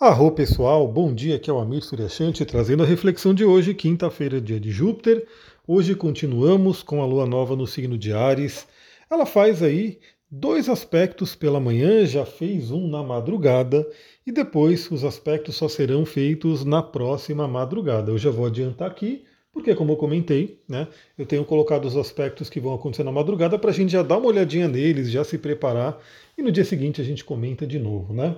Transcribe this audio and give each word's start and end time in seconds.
Arro 0.00 0.30
pessoal, 0.30 0.86
bom 0.86 1.12
dia, 1.12 1.34
aqui 1.34 1.50
é 1.50 1.52
o 1.52 1.58
Amir 1.58 1.82
Suryashanti 1.82 2.44
trazendo 2.44 2.84
a 2.84 2.86
reflexão 2.86 3.34
de 3.34 3.44
hoje, 3.44 3.74
quinta-feira, 3.74 4.40
dia 4.40 4.60
de 4.60 4.70
Júpiter. 4.70 5.26
Hoje 5.66 5.92
continuamos 5.96 6.84
com 6.84 7.02
a 7.02 7.04
lua 7.04 7.26
nova 7.26 7.56
no 7.56 7.66
signo 7.66 7.98
de 7.98 8.12
Ares. 8.12 8.68
Ela 9.10 9.26
faz 9.26 9.60
aí 9.60 9.98
dois 10.30 10.68
aspectos 10.68 11.34
pela 11.34 11.58
manhã, 11.58 12.06
já 12.06 12.24
fez 12.24 12.70
um 12.70 12.86
na 12.86 13.02
madrugada 13.02 13.84
e 14.24 14.30
depois 14.30 14.88
os 14.88 15.02
aspectos 15.02 15.56
só 15.56 15.68
serão 15.68 16.06
feitos 16.06 16.64
na 16.64 16.80
próxima 16.80 17.48
madrugada. 17.48 18.12
Eu 18.12 18.18
já 18.18 18.30
vou 18.30 18.46
adiantar 18.46 18.88
aqui, 18.88 19.24
porque 19.52 19.74
como 19.74 19.92
eu 19.92 19.96
comentei, 19.96 20.60
né, 20.68 20.88
eu 21.16 21.26
tenho 21.26 21.44
colocado 21.44 21.84
os 21.86 21.96
aspectos 21.96 22.48
que 22.48 22.60
vão 22.60 22.74
acontecer 22.74 23.02
na 23.02 23.12
madrugada 23.12 23.58
para 23.58 23.70
a 23.70 23.74
gente 23.74 23.92
já 23.92 24.02
dar 24.02 24.18
uma 24.18 24.28
olhadinha 24.28 24.68
neles, 24.68 25.10
já 25.10 25.24
se 25.24 25.38
preparar 25.38 25.98
e 26.36 26.42
no 26.42 26.52
dia 26.52 26.64
seguinte 26.64 27.00
a 27.00 27.04
gente 27.04 27.24
comenta 27.24 27.66
de 27.66 27.78
novo, 27.78 28.14
né? 28.14 28.36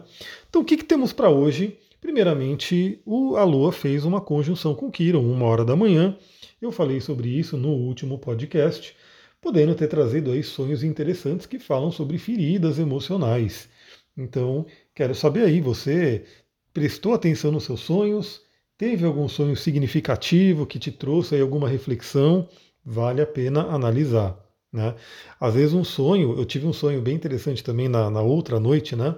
Então 0.49 0.63
o 0.63 0.65
que, 0.65 0.77
que 0.77 0.85
temos 0.85 1.13
para 1.13 1.29
hoje? 1.29 1.79
Primeiramente, 2.01 3.01
o, 3.05 3.37
a 3.37 3.45
Lua 3.45 3.73
fez 3.73 4.07
uma 4.07 4.21
conjunção 4.21 4.75
com 4.75 4.91
Quiron, 4.91 5.21
uma 5.21 5.45
hora 5.45 5.65
da 5.65 5.77
manhã. 5.77 6.17
Eu 6.61 6.73
falei 6.73 7.01
sobre 7.01 7.29
isso 7.29 7.59
no 7.59 7.69
último 7.69 8.19
podcast, 8.19 8.97
podendo 9.41 9.75
ter 9.75 9.87
trazido 9.89 10.31
aí 10.33 10.43
sonhos 10.43 10.83
interessantes 10.83 11.45
que 11.45 11.59
falam 11.59 11.91
sobre 11.91 12.17
feridas 12.17 12.79
emocionais. 12.79 13.69
Então, 14.17 14.67
quero 14.95 15.15
saber 15.15 15.45
aí, 15.45 15.61
você 15.61 16.25
prestou 16.73 17.13
atenção 17.13 17.53
nos 17.53 17.65
seus 17.65 17.81
sonhos? 17.81 18.43
Teve 18.81 19.05
algum 19.05 19.29
sonho 19.29 19.55
significativo 19.55 20.65
que 20.65 20.79
te 20.79 20.91
trouxe 20.91 21.35
aí 21.35 21.43
alguma 21.43 21.69
reflexão? 21.69 22.49
Vale 22.83 23.21
a 23.21 23.27
pena 23.27 23.61
analisar. 23.65 24.43
Né? 24.73 24.95
Às 25.39 25.53
vezes 25.53 25.75
um 25.75 25.85
sonho, 25.85 26.35
eu 26.39 26.47
tive 26.47 26.67
um 26.67 26.73
sonho 26.73 27.03
bem 27.03 27.15
interessante 27.15 27.63
também 27.63 27.91
na, 27.91 28.09
na 28.09 28.23
outra 28.23 28.59
noite, 28.59 28.97
né? 28.97 29.15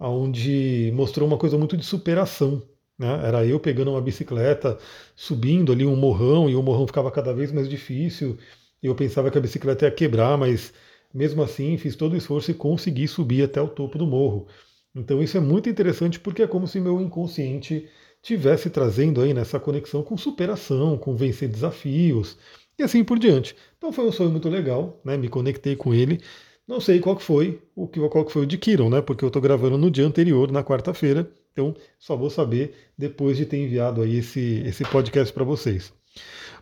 onde 0.00 0.90
mostrou 0.94 1.28
uma 1.28 1.36
coisa 1.36 1.58
muito 1.58 1.76
de 1.76 1.84
superação. 1.84 2.62
Né? 2.98 3.20
Era 3.22 3.44
eu 3.44 3.60
pegando 3.60 3.90
uma 3.90 4.00
bicicleta, 4.00 4.78
subindo 5.14 5.72
ali 5.72 5.84
um 5.84 5.94
morrão, 5.94 6.48
e 6.48 6.56
o 6.56 6.62
morrão 6.62 6.86
ficava 6.86 7.10
cada 7.10 7.34
vez 7.34 7.52
mais 7.52 7.68
difícil, 7.68 8.38
eu 8.82 8.94
pensava 8.94 9.30
que 9.30 9.36
a 9.36 9.42
bicicleta 9.42 9.84
ia 9.84 9.90
quebrar, 9.90 10.38
mas 10.38 10.72
mesmo 11.12 11.42
assim 11.42 11.76
fiz 11.76 11.96
todo 11.96 12.14
o 12.14 12.16
esforço 12.16 12.50
e 12.50 12.54
consegui 12.54 13.06
subir 13.06 13.42
até 13.42 13.60
o 13.60 13.68
topo 13.68 13.98
do 13.98 14.06
morro. 14.06 14.48
Então 14.94 15.22
isso 15.22 15.36
é 15.36 15.40
muito 15.40 15.68
interessante 15.68 16.18
porque 16.18 16.40
é 16.40 16.46
como 16.46 16.66
se 16.66 16.80
meu 16.80 16.98
inconsciente 16.98 17.86
tivesse 18.26 18.68
trazendo 18.68 19.20
aí 19.20 19.32
nessa 19.32 19.60
conexão 19.60 20.02
com 20.02 20.16
superação, 20.16 20.98
com 20.98 21.14
vencer 21.14 21.48
desafios, 21.48 22.36
e 22.76 22.82
assim 22.82 23.04
por 23.04 23.20
diante. 23.20 23.54
Então 23.78 23.92
foi 23.92 24.04
um 24.04 24.10
sonho 24.10 24.30
muito 24.30 24.48
legal, 24.48 25.00
né? 25.04 25.16
Me 25.16 25.28
conectei 25.28 25.76
com 25.76 25.94
ele. 25.94 26.20
Não 26.66 26.80
sei 26.80 26.98
qual 26.98 27.14
que 27.14 27.22
foi, 27.22 27.62
o 27.76 27.86
que 27.86 28.00
qual 28.08 28.24
que 28.24 28.32
foi 28.32 28.42
o 28.42 28.46
de 28.46 28.58
Kiron, 28.58 28.90
né? 28.90 29.00
Porque 29.00 29.24
eu 29.24 29.28
estou 29.28 29.40
gravando 29.40 29.78
no 29.78 29.92
dia 29.92 30.04
anterior, 30.04 30.50
na 30.50 30.64
quarta-feira. 30.64 31.30
Então 31.52 31.72
só 32.00 32.16
vou 32.16 32.28
saber 32.28 32.74
depois 32.98 33.36
de 33.36 33.46
ter 33.46 33.58
enviado 33.58 34.02
aí 34.02 34.16
esse, 34.16 34.60
esse 34.66 34.84
podcast 34.86 35.32
para 35.32 35.44
vocês. 35.44 35.92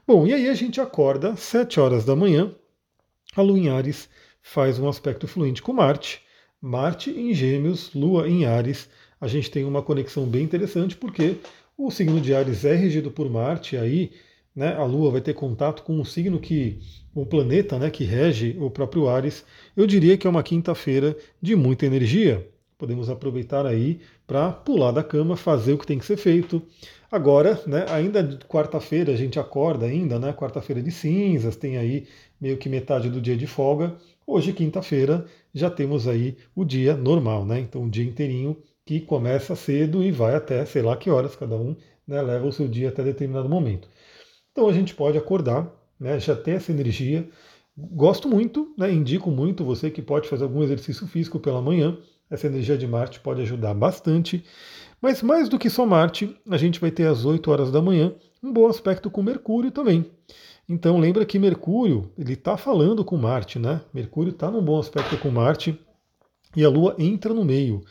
Bom, 0.06 0.26
e 0.26 0.34
aí 0.34 0.50
a 0.50 0.54
gente 0.54 0.82
acorda 0.82 1.34
7 1.34 1.80
horas 1.80 2.04
da 2.04 2.14
manhã. 2.14 2.54
A 3.34 3.40
Lua 3.40 3.58
em 3.58 3.70
Ares 3.70 4.10
faz 4.42 4.78
um 4.78 4.86
aspecto 4.86 5.26
fluente 5.26 5.62
com 5.62 5.72
Marte. 5.72 6.20
Marte 6.60 7.10
em 7.10 7.32
Gêmeos, 7.32 7.90
Lua 7.94 8.28
em 8.28 8.44
Ares. 8.44 8.86
A 9.24 9.26
gente 9.26 9.50
tem 9.50 9.64
uma 9.64 9.80
conexão 9.80 10.26
bem 10.26 10.42
interessante 10.42 10.94
porque 10.94 11.36
o 11.78 11.90
signo 11.90 12.20
de 12.20 12.34
Ares 12.34 12.62
é 12.62 12.74
regido 12.74 13.10
por 13.10 13.26
Marte, 13.30 13.74
aí 13.74 14.10
né, 14.54 14.74
a 14.74 14.84
Lua 14.84 15.12
vai 15.12 15.22
ter 15.22 15.32
contato 15.32 15.82
com 15.82 15.98
um 15.98 16.04
signo 16.04 16.38
que, 16.38 16.78
um 17.16 17.24
planeta 17.24 17.78
né, 17.78 17.88
que 17.88 18.04
rege 18.04 18.54
o 18.60 18.68
próprio 18.68 19.08
Ares, 19.08 19.42
eu 19.74 19.86
diria 19.86 20.18
que 20.18 20.26
é 20.26 20.30
uma 20.30 20.42
quinta-feira 20.42 21.16
de 21.40 21.56
muita 21.56 21.86
energia. 21.86 22.46
Podemos 22.76 23.08
aproveitar 23.08 23.64
aí 23.64 23.98
para 24.26 24.52
pular 24.52 24.92
da 24.92 25.02
cama, 25.02 25.38
fazer 25.38 25.72
o 25.72 25.78
que 25.78 25.86
tem 25.86 25.98
que 25.98 26.04
ser 26.04 26.18
feito. 26.18 26.60
Agora, 27.10 27.58
né, 27.66 27.86
ainda 27.88 28.22
quarta-feira 28.46 29.10
a 29.10 29.16
gente 29.16 29.38
acorda 29.38 29.86
ainda, 29.86 30.18
né? 30.18 30.34
Quarta-feira 30.34 30.82
de 30.82 30.90
cinzas, 30.90 31.56
tem 31.56 31.78
aí 31.78 32.06
meio 32.38 32.58
que 32.58 32.68
metade 32.68 33.08
do 33.08 33.22
dia 33.22 33.38
de 33.38 33.46
folga. 33.46 33.96
Hoje, 34.26 34.52
quinta-feira, 34.52 35.24
já 35.54 35.70
temos 35.70 36.06
aí 36.06 36.36
o 36.54 36.62
dia 36.62 36.94
normal, 36.94 37.46
né? 37.46 37.58
Então, 37.58 37.84
o 37.84 37.88
dia 37.88 38.04
inteirinho 38.04 38.54
que 38.84 39.00
começa 39.00 39.56
cedo 39.56 40.02
e 40.02 40.10
vai 40.10 40.34
até 40.34 40.64
sei 40.64 40.82
lá 40.82 40.96
que 40.96 41.10
horas, 41.10 41.36
cada 41.36 41.56
um 41.56 41.76
né, 42.06 42.20
leva 42.20 42.46
o 42.46 42.52
seu 42.52 42.68
dia 42.68 42.88
até 42.90 43.02
determinado 43.02 43.48
momento. 43.48 43.88
Então 44.52 44.68
a 44.68 44.72
gente 44.72 44.94
pode 44.94 45.18
acordar, 45.18 45.70
né, 45.98 46.20
já 46.20 46.36
ter 46.36 46.52
essa 46.52 46.70
energia. 46.70 47.28
Gosto 47.76 48.28
muito, 48.28 48.72
né, 48.78 48.92
indico 48.92 49.30
muito 49.30 49.64
você 49.64 49.90
que 49.90 50.02
pode 50.02 50.28
fazer 50.28 50.44
algum 50.44 50.62
exercício 50.62 51.06
físico 51.06 51.40
pela 51.40 51.60
manhã. 51.60 51.98
Essa 52.30 52.46
energia 52.46 52.76
de 52.78 52.86
Marte 52.86 53.20
pode 53.20 53.42
ajudar 53.42 53.74
bastante. 53.74 54.44
Mas 55.00 55.22
mais 55.22 55.48
do 55.48 55.58
que 55.58 55.68
só 55.68 55.84
Marte, 55.84 56.36
a 56.48 56.56
gente 56.56 56.80
vai 56.80 56.90
ter 56.90 57.06
às 57.06 57.24
8 57.24 57.50
horas 57.50 57.70
da 57.70 57.82
manhã 57.82 58.14
um 58.42 58.52
bom 58.52 58.66
aspecto 58.66 59.10
com 59.10 59.22
Mercúrio 59.22 59.70
também. 59.70 60.10
Então 60.68 60.98
lembra 60.98 61.26
que 61.26 61.38
Mercúrio 61.38 62.10
ele 62.16 62.32
está 62.34 62.56
falando 62.56 63.04
com 63.04 63.16
Marte, 63.16 63.58
né? 63.58 63.82
Mercúrio 63.92 64.30
está 64.30 64.50
num 64.50 64.62
bom 64.62 64.78
aspecto 64.78 65.18
com 65.18 65.30
Marte 65.30 65.78
e 66.56 66.64
a 66.64 66.68
Lua 66.68 66.94
entra 66.98 67.34
no 67.34 67.44
meio. 67.44 67.82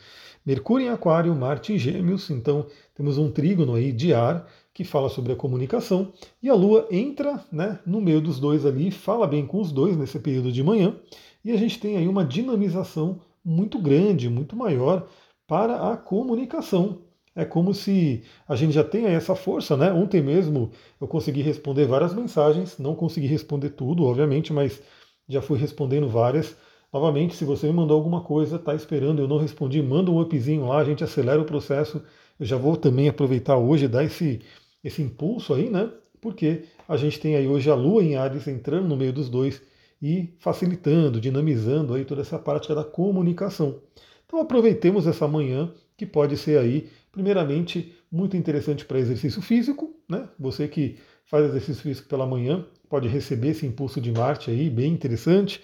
Mercúrio 0.44 0.86
em 0.86 0.90
Aquário, 0.90 1.34
Marte 1.34 1.72
em 1.72 1.78
Gêmeos, 1.78 2.28
então 2.28 2.66
temos 2.94 3.16
um 3.16 3.30
trígono 3.30 3.74
aí 3.74 3.92
de 3.92 4.12
ar 4.12 4.46
que 4.74 4.84
fala 4.84 5.08
sobre 5.08 5.32
a 5.32 5.36
comunicação, 5.36 6.12
e 6.42 6.50
a 6.50 6.54
Lua 6.54 6.86
entra 6.90 7.42
né, 7.50 7.78
no 7.86 8.00
meio 8.00 8.20
dos 8.20 8.40
dois 8.40 8.66
ali, 8.66 8.90
fala 8.90 9.26
bem 9.26 9.46
com 9.46 9.60
os 9.60 9.70
dois 9.70 9.96
nesse 9.96 10.18
período 10.18 10.52
de 10.52 10.62
manhã, 10.62 10.96
e 11.44 11.52
a 11.52 11.56
gente 11.56 11.78
tem 11.78 11.96
aí 11.96 12.08
uma 12.08 12.24
dinamização 12.24 13.20
muito 13.44 13.78
grande, 13.78 14.28
muito 14.28 14.56
maior 14.56 15.06
para 15.46 15.92
a 15.92 15.96
comunicação. 15.96 16.98
É 17.36 17.44
como 17.44 17.74
se 17.74 18.22
a 18.46 18.54
gente 18.54 18.72
já 18.72 18.84
tenha 18.84 19.08
essa 19.08 19.34
força, 19.34 19.76
né? 19.76 19.92
Ontem 19.92 20.22
mesmo 20.22 20.70
eu 21.00 21.08
consegui 21.08 21.42
responder 21.42 21.84
várias 21.84 22.14
mensagens, 22.14 22.78
não 22.78 22.94
consegui 22.94 23.26
responder 23.26 23.70
tudo, 23.70 24.04
obviamente, 24.04 24.52
mas 24.52 24.80
já 25.28 25.42
fui 25.42 25.58
respondendo 25.58 26.08
várias. 26.08 26.56
Novamente, 26.94 27.34
se 27.34 27.44
você 27.44 27.66
me 27.66 27.72
mandou 27.72 27.96
alguma 27.96 28.20
coisa, 28.20 28.54
está 28.54 28.72
esperando, 28.72 29.20
eu 29.20 29.26
não 29.26 29.36
respondi, 29.36 29.82
manda 29.82 30.12
um 30.12 30.20
upzinho 30.20 30.68
lá, 30.68 30.78
a 30.78 30.84
gente 30.84 31.02
acelera 31.02 31.42
o 31.42 31.44
processo. 31.44 32.00
Eu 32.38 32.46
já 32.46 32.56
vou 32.56 32.76
também 32.76 33.08
aproveitar 33.08 33.56
hoje 33.56 33.88
dar 33.88 34.04
esse, 34.04 34.40
esse 34.84 35.02
impulso 35.02 35.52
aí, 35.54 35.68
né? 35.68 35.90
Porque 36.20 36.66
a 36.86 36.96
gente 36.96 37.18
tem 37.18 37.34
aí 37.34 37.48
hoje 37.48 37.68
a 37.68 37.74
Lua 37.74 38.00
em 38.00 38.14
Ares 38.14 38.46
entrando 38.46 38.86
no 38.86 38.96
meio 38.96 39.12
dos 39.12 39.28
dois 39.28 39.60
e 40.00 40.36
facilitando, 40.38 41.20
dinamizando 41.20 41.94
aí 41.94 42.04
toda 42.04 42.20
essa 42.20 42.38
prática 42.38 42.76
da 42.76 42.84
comunicação. 42.84 43.80
Então 44.24 44.38
aproveitemos 44.38 45.08
essa 45.08 45.26
manhã 45.26 45.72
que 45.96 46.06
pode 46.06 46.36
ser 46.36 46.60
aí, 46.60 46.88
primeiramente, 47.10 47.92
muito 48.08 48.36
interessante 48.36 48.84
para 48.84 49.00
exercício 49.00 49.42
físico, 49.42 49.92
né? 50.08 50.28
Você 50.38 50.68
que 50.68 50.96
faz 51.26 51.44
exercício 51.46 51.82
físico 51.82 52.08
pela 52.08 52.24
manhã 52.24 52.64
pode 52.88 53.08
receber 53.08 53.48
esse 53.48 53.66
impulso 53.66 54.00
de 54.00 54.12
Marte 54.12 54.48
aí, 54.48 54.70
bem 54.70 54.92
interessante. 54.92 55.60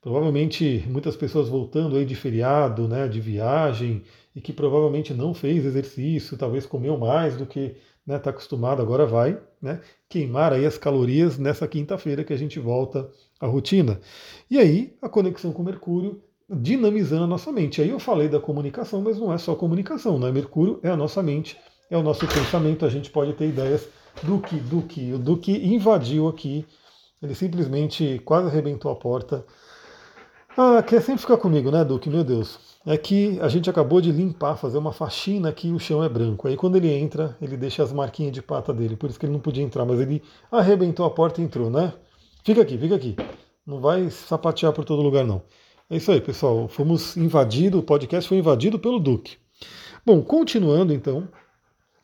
Provavelmente 0.00 0.84
muitas 0.88 1.16
pessoas 1.16 1.48
voltando 1.48 1.96
aí 1.96 2.04
de 2.04 2.14
feriado, 2.14 2.86
né, 2.86 3.08
de 3.08 3.20
viagem, 3.20 4.02
e 4.34 4.40
que 4.40 4.52
provavelmente 4.52 5.12
não 5.12 5.34
fez 5.34 5.64
exercício, 5.64 6.36
talvez 6.36 6.64
comeu 6.64 6.96
mais 6.96 7.36
do 7.36 7.44
que 7.44 7.60
está 7.60 7.76
né, 8.06 8.18
tá 8.18 8.30
acostumado, 8.30 8.80
agora 8.80 9.04
vai 9.04 9.38
né, 9.60 9.80
queimar 10.08 10.52
aí 10.52 10.64
as 10.64 10.78
calorias 10.78 11.38
nessa 11.38 11.66
quinta-feira 11.66 12.24
que 12.24 12.32
a 12.32 12.36
gente 12.36 12.58
volta 12.58 13.10
à 13.40 13.46
rotina. 13.46 14.00
E 14.50 14.56
aí 14.58 14.96
a 15.02 15.08
conexão 15.08 15.52
com 15.52 15.62
Mercúrio 15.62 16.22
dinamizando 16.48 17.24
a 17.24 17.26
nossa 17.26 17.52
mente. 17.52 17.82
Aí 17.82 17.90
eu 17.90 17.98
falei 17.98 18.28
da 18.28 18.40
comunicação, 18.40 19.02
mas 19.02 19.18
não 19.18 19.32
é 19.32 19.38
só 19.38 19.54
comunicação, 19.54 20.18
né? 20.18 20.30
Mercúrio 20.32 20.80
é 20.82 20.88
a 20.88 20.96
nossa 20.96 21.22
mente, 21.22 21.58
é 21.90 21.98
o 21.98 22.02
nosso 22.02 22.26
pensamento, 22.26 22.86
a 22.86 22.88
gente 22.88 23.10
pode 23.10 23.34
ter 23.34 23.48
ideias 23.48 23.86
do 24.22 24.40
que, 24.40 24.56
do 24.56 24.82
que, 24.82 25.12
do 25.12 25.36
que 25.36 25.52
invadiu 25.52 26.28
aqui. 26.28 26.64
Ele 27.22 27.34
simplesmente 27.34 28.20
quase 28.24 28.48
arrebentou 28.48 28.90
a 28.90 28.96
porta. 28.96 29.44
Ah, 30.60 30.82
quer 30.82 31.00
sempre 31.00 31.20
ficar 31.20 31.36
comigo, 31.36 31.70
né, 31.70 31.84
Duque? 31.84 32.10
Meu 32.10 32.24
Deus 32.24 32.58
é 32.84 32.98
que 32.98 33.38
a 33.40 33.46
gente 33.46 33.70
acabou 33.70 34.00
de 34.00 34.10
limpar, 34.10 34.56
fazer 34.56 34.76
uma 34.76 34.92
faxina 34.92 35.52
que 35.52 35.70
o 35.70 35.78
chão 35.78 36.02
é 36.02 36.08
branco. 36.08 36.48
Aí 36.48 36.56
quando 36.56 36.74
ele 36.74 36.90
entra, 36.90 37.36
ele 37.40 37.56
deixa 37.56 37.80
as 37.80 37.92
marquinhas 37.92 38.32
de 38.32 38.42
pata 38.42 38.74
dele, 38.74 38.96
por 38.96 39.08
isso 39.08 39.20
que 39.20 39.26
ele 39.26 39.32
não 39.32 39.38
podia 39.38 39.62
entrar, 39.62 39.84
mas 39.84 40.00
ele 40.00 40.20
arrebentou 40.50 41.06
a 41.06 41.10
porta 41.10 41.40
e 41.40 41.44
entrou, 41.44 41.70
né? 41.70 41.92
Fica 42.42 42.60
aqui, 42.60 42.76
fica 42.76 42.96
aqui. 42.96 43.14
Não 43.64 43.80
vai 43.80 44.10
sapatear 44.10 44.72
por 44.72 44.84
todo 44.84 45.00
lugar, 45.00 45.24
não. 45.24 45.42
É 45.88 45.96
isso 45.96 46.10
aí, 46.10 46.20
pessoal. 46.20 46.66
Fomos 46.66 47.16
invadidos, 47.16 47.78
o 47.78 47.84
podcast 47.84 48.28
foi 48.28 48.38
invadido 48.38 48.80
pelo 48.80 48.98
Duque. 48.98 49.36
Bom, 50.04 50.20
continuando 50.22 50.92
então, 50.92 51.28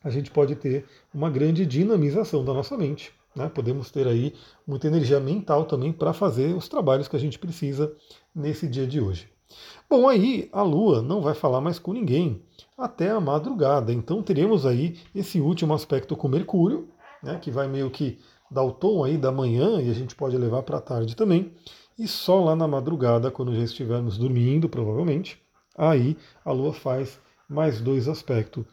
a 0.04 0.10
gente 0.10 0.30
pode 0.30 0.54
ter 0.54 0.84
uma 1.12 1.28
grande 1.28 1.66
dinamização 1.66 2.44
da 2.44 2.54
nossa 2.54 2.76
mente. 2.76 3.12
Né? 3.34 3.48
Podemos 3.48 3.90
ter 3.90 4.06
aí 4.06 4.34
muita 4.66 4.86
energia 4.86 5.18
mental 5.18 5.64
também 5.64 5.92
para 5.92 6.12
fazer 6.12 6.54
os 6.54 6.68
trabalhos 6.68 7.08
que 7.08 7.16
a 7.16 7.20
gente 7.20 7.38
precisa 7.38 7.92
nesse 8.34 8.68
dia 8.68 8.86
de 8.86 9.00
hoje. 9.00 9.28
Bom, 9.88 10.08
aí 10.08 10.48
a 10.52 10.62
Lua 10.62 11.02
não 11.02 11.20
vai 11.20 11.34
falar 11.34 11.60
mais 11.60 11.78
com 11.78 11.92
ninguém 11.92 12.42
até 12.76 13.10
a 13.10 13.20
madrugada. 13.20 13.92
Então 13.92 14.22
teremos 14.22 14.64
aí 14.66 14.98
esse 15.14 15.40
último 15.40 15.74
aspecto 15.74 16.16
com 16.16 16.28
Mercúrio, 16.28 16.88
né, 17.22 17.38
que 17.40 17.50
vai 17.50 17.68
meio 17.68 17.90
que 17.90 18.18
dar 18.50 18.62
o 18.62 18.72
tom 18.72 19.04
aí 19.04 19.16
da 19.16 19.32
manhã 19.32 19.80
e 19.80 19.90
a 19.90 19.94
gente 19.94 20.14
pode 20.14 20.36
levar 20.36 20.62
para 20.62 20.78
a 20.78 20.80
tarde 20.80 21.16
também. 21.16 21.52
E 21.98 22.08
só 22.08 22.42
lá 22.42 22.56
na 22.56 22.66
madrugada, 22.66 23.30
quando 23.30 23.54
já 23.54 23.62
estivermos 23.62 24.18
dormindo, 24.18 24.68
provavelmente, 24.68 25.40
aí 25.76 26.16
a 26.44 26.50
Lua 26.52 26.72
faz 26.72 27.20
mais 27.48 27.80
dois 27.80 28.08
aspectos. 28.08 28.64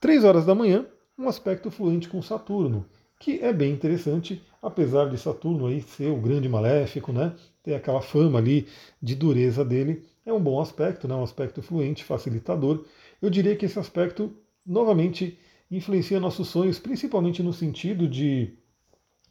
Três 0.00 0.24
horas 0.24 0.46
da 0.46 0.54
manhã, 0.54 0.86
um 1.18 1.28
aspecto 1.28 1.70
fluente 1.70 2.08
com 2.08 2.22
Saturno, 2.22 2.86
que 3.24 3.40
é 3.42 3.54
bem 3.54 3.72
interessante, 3.72 4.42
apesar 4.60 5.08
de 5.08 5.16
Saturno 5.16 5.66
aí 5.66 5.80
ser 5.80 6.10
o 6.10 6.20
grande 6.20 6.46
maléfico, 6.46 7.10
né? 7.10 7.34
Ter 7.62 7.74
aquela 7.74 8.02
fama 8.02 8.38
ali 8.38 8.68
de 9.02 9.14
dureza 9.14 9.64
dele, 9.64 10.04
é 10.26 10.32
um 10.32 10.42
bom 10.42 10.60
aspecto, 10.60 11.08
né? 11.08 11.14
um 11.14 11.22
aspecto 11.22 11.62
fluente, 11.62 12.04
facilitador. 12.04 12.84
Eu 13.22 13.30
diria 13.30 13.56
que 13.56 13.64
esse 13.64 13.78
aspecto, 13.78 14.36
novamente, 14.66 15.38
influencia 15.70 16.20
nossos 16.20 16.48
sonhos, 16.48 16.78
principalmente 16.78 17.42
no 17.42 17.54
sentido 17.54 18.06
de, 18.06 18.58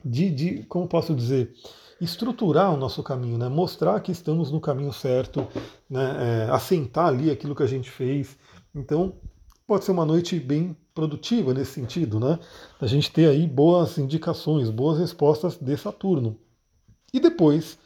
de, 0.04 0.32
de 0.32 0.64
como 0.64 0.88
posso 0.88 1.14
dizer, 1.14 1.54
estruturar 2.02 2.74
o 2.74 2.78
nosso 2.78 3.04
caminho, 3.04 3.38
né? 3.38 3.48
mostrar 3.48 4.00
que 4.00 4.12
estamos 4.12 4.52
no 4.52 4.60
caminho 4.60 4.92
certo, 4.92 5.48
né? 5.88 6.48
É, 6.48 6.50
assentar 6.50 7.10
ali 7.10 7.30
aquilo 7.30 7.56
que 7.56 7.62
a 7.62 7.68
gente 7.68 7.92
fez. 7.92 8.40
Então, 8.74 9.14
pode 9.68 9.86
ser 9.86 9.92
uma 9.92 10.04
noite 10.04 10.40
bem 10.40 10.76
produtiva 10.94 11.54
nesse 11.54 11.74
sentido, 11.74 12.20
né? 12.20 12.40
A 12.80 12.88
gente 12.88 13.12
ter 13.12 13.28
aí 13.28 13.48
boas 13.48 13.98
indicações, 13.98 14.70
boas 14.70 15.00
respostas 15.00 15.58
de 15.58 15.76
Saturno. 15.76 16.38
E 17.14 17.20
depois, 17.20 17.78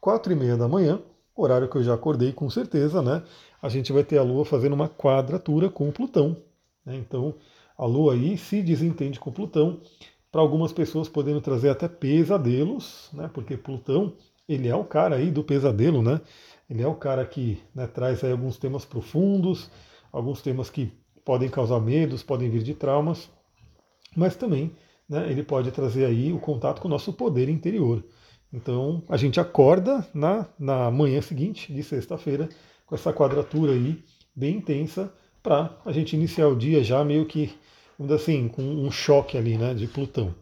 quatro 0.00 0.32
e 0.32 0.36
meia 0.36 0.56
da 0.56 0.68
manhã, 0.68 1.00
horário 1.36 1.68
que 1.68 1.76
eu 1.76 1.82
já 1.82 1.94
acordei 1.94 2.32
com 2.32 2.48
certeza, 2.48 3.02
né? 3.02 3.22
A 3.60 3.68
gente 3.68 3.92
vai 3.92 4.04
ter 4.04 4.18
a 4.18 4.22
Lua 4.22 4.44
fazendo 4.44 4.74
uma 4.74 4.88
quadratura 4.88 5.68
com 5.68 5.90
Plutão. 5.90 6.36
Né? 6.84 6.96
Então, 6.96 7.34
a 7.76 7.84
Lua 7.84 8.14
aí 8.14 8.36
se 8.38 8.62
desentende 8.62 9.18
com 9.18 9.32
Plutão, 9.32 9.80
para 10.30 10.40
algumas 10.40 10.72
pessoas 10.72 11.08
podendo 11.08 11.40
trazer 11.40 11.70
até 11.70 11.86
pesadelos, 11.86 13.08
né? 13.12 13.30
Porque 13.32 13.56
Plutão, 13.56 14.14
ele 14.48 14.68
é 14.68 14.74
o 14.74 14.84
cara 14.84 15.16
aí 15.16 15.30
do 15.30 15.44
pesadelo, 15.44 16.02
né? 16.02 16.20
Ele 16.68 16.82
é 16.82 16.86
o 16.88 16.94
cara 16.94 17.24
que 17.24 17.62
né, 17.74 17.86
traz 17.86 18.24
aí 18.24 18.32
alguns 18.32 18.56
temas 18.56 18.84
profundos, 18.84 19.70
alguns 20.10 20.42
temas 20.42 20.70
que 20.70 20.92
podem 21.24 21.48
causar 21.48 21.80
medos, 21.80 22.22
podem 22.22 22.50
vir 22.50 22.62
de 22.62 22.74
traumas, 22.74 23.30
mas 24.16 24.36
também 24.36 24.72
né, 25.08 25.30
ele 25.30 25.42
pode 25.42 25.70
trazer 25.70 26.04
aí 26.04 26.32
o 26.32 26.38
contato 26.38 26.80
com 26.80 26.88
o 26.88 26.90
nosso 26.90 27.12
poder 27.12 27.48
interior. 27.48 28.04
Então 28.52 29.02
a 29.08 29.16
gente 29.16 29.40
acorda 29.40 30.06
na, 30.14 30.46
na 30.58 30.90
manhã 30.90 31.20
seguinte, 31.20 31.72
de 31.72 31.82
sexta-feira, 31.82 32.48
com 32.86 32.94
essa 32.94 33.12
quadratura 33.12 33.72
aí 33.72 34.02
bem 34.34 34.56
intensa, 34.56 35.12
para 35.42 35.76
a 35.84 35.92
gente 35.92 36.14
iniciar 36.16 36.48
o 36.48 36.56
dia 36.56 36.82
já 36.82 37.04
meio 37.04 37.26
que, 37.26 37.52
assim, 38.10 38.48
com 38.48 38.62
um 38.62 38.90
choque 38.90 39.36
ali 39.36 39.56
né, 39.56 39.74
de 39.74 39.86
Plutão. 39.86 40.34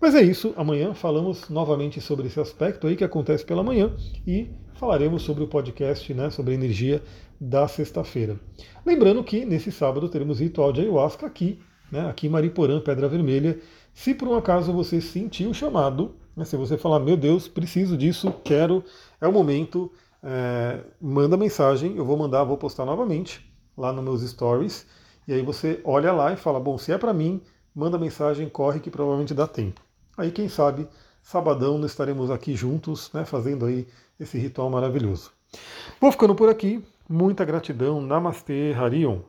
Mas 0.00 0.14
é 0.14 0.22
isso, 0.22 0.54
amanhã 0.56 0.94
falamos 0.94 1.48
novamente 1.48 2.00
sobre 2.00 2.26
esse 2.26 2.40
aspecto 2.40 2.86
aí 2.86 2.96
que 2.96 3.04
acontece 3.04 3.44
pela 3.44 3.62
manhã 3.62 3.92
e 4.26 4.48
falaremos 4.74 5.22
sobre 5.22 5.44
o 5.44 5.48
podcast, 5.48 6.12
né, 6.14 6.30
sobre 6.30 6.52
a 6.52 6.54
energia 6.54 7.02
da 7.38 7.68
sexta-feira. 7.68 8.40
Lembrando 8.84 9.22
que 9.22 9.44
nesse 9.44 9.70
sábado 9.70 10.08
teremos 10.08 10.40
ritual 10.40 10.72
de 10.72 10.80
ayahuasca 10.80 11.26
aqui, 11.26 11.58
né, 11.92 12.08
aqui 12.08 12.26
em 12.26 12.30
Mariporã, 12.30 12.80
Pedra 12.80 13.08
Vermelha. 13.08 13.58
Se 13.92 14.14
por 14.14 14.28
um 14.28 14.36
acaso 14.36 14.72
você 14.72 15.00
sentiu 15.00 15.50
o 15.50 15.54
chamado, 15.54 16.14
né, 16.34 16.44
se 16.44 16.56
você 16.56 16.78
falar, 16.78 17.00
meu 17.00 17.16
Deus, 17.16 17.46
preciso 17.46 17.96
disso, 17.96 18.32
quero, 18.42 18.82
é 19.20 19.28
o 19.28 19.32
momento, 19.32 19.92
é, 20.22 20.80
manda 21.00 21.36
mensagem, 21.36 21.96
eu 21.96 22.04
vou 22.04 22.16
mandar, 22.16 22.44
vou 22.44 22.56
postar 22.56 22.86
novamente 22.86 23.50
lá 23.76 23.92
nos 23.92 24.04
meus 24.04 24.30
stories. 24.30 24.86
E 25.30 25.32
aí 25.32 25.42
você 25.42 25.80
olha 25.84 26.10
lá 26.10 26.32
e 26.32 26.36
fala, 26.36 26.58
bom, 26.58 26.76
se 26.76 26.90
é 26.90 26.98
para 26.98 27.12
mim, 27.12 27.40
manda 27.72 27.96
mensagem, 27.96 28.48
corre 28.48 28.80
que 28.80 28.90
provavelmente 28.90 29.32
dá 29.32 29.46
tempo. 29.46 29.80
Aí 30.18 30.32
quem 30.32 30.48
sabe, 30.48 30.88
sabadão 31.22 31.86
estaremos 31.86 32.32
aqui 32.32 32.56
juntos, 32.56 33.12
né, 33.14 33.24
fazendo 33.24 33.64
aí 33.64 33.86
esse 34.18 34.36
ritual 34.36 34.68
maravilhoso. 34.68 35.30
Vou 36.00 36.10
ficando 36.10 36.34
por 36.34 36.48
aqui. 36.48 36.84
Muita 37.08 37.44
gratidão. 37.44 38.00
Namastê, 38.00 38.74
Harion. 38.76 39.20